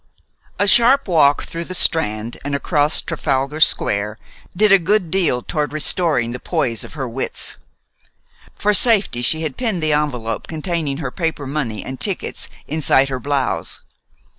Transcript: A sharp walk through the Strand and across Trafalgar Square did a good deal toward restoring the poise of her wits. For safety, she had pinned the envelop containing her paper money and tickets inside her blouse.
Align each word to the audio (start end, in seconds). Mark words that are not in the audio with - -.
A 0.57 0.65
sharp 0.65 1.07
walk 1.07 1.43
through 1.43 1.65
the 1.65 1.75
Strand 1.75 2.35
and 2.43 2.55
across 2.55 3.03
Trafalgar 3.03 3.59
Square 3.59 4.17
did 4.57 4.71
a 4.71 4.79
good 4.79 5.11
deal 5.11 5.43
toward 5.43 5.71
restoring 5.71 6.31
the 6.31 6.39
poise 6.39 6.83
of 6.83 6.95
her 6.95 7.07
wits. 7.07 7.57
For 8.55 8.73
safety, 8.73 9.21
she 9.21 9.43
had 9.43 9.57
pinned 9.57 9.83
the 9.83 9.91
envelop 9.91 10.47
containing 10.47 10.97
her 10.97 11.11
paper 11.11 11.45
money 11.45 11.85
and 11.85 11.99
tickets 11.99 12.49
inside 12.65 13.09
her 13.09 13.19
blouse. 13.19 13.81